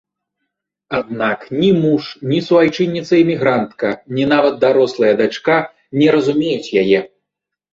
Аднак 0.99 1.39
ні 1.59 1.69
муж, 1.83 2.03
ні 2.31 2.39
суайчынніца-эмігрантка, 2.47 3.87
ні 4.19 4.23
нават 4.33 4.59
дарослая 4.67 5.13
дачка 5.21 5.55
не 6.03 6.07
разумеюць 6.17 6.73
яе. 6.85 6.99